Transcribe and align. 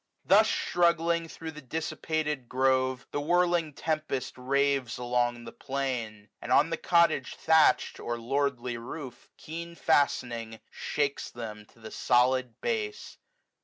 Thus 0.25 0.49
struggling 0.49 1.27
thro' 1.27 1.51
the 1.51 1.61
dissipated 1.61 2.49
grove, 2.49 3.05
1S5 3.05 3.11
The 3.11 3.21
whirling 3.21 3.73
tempest 3.73 4.33
raves 4.35 4.97
along 4.97 5.43
the 5.43 5.51
plain; 5.51 6.29
And 6.41 6.51
on 6.51 6.71
the 6.71 6.77
cottage 6.77 7.35
thatch'd, 7.35 7.99
or 7.99 8.17
lordly 8.17 8.77
roof. 8.77 9.29
Keen 9.37 9.75
fastening, 9.75 10.59
shakes 10.71 11.29
them 11.29 11.67
to 11.73 11.79
the 11.79 11.91
solid 11.91 12.59
base. 12.61 13.19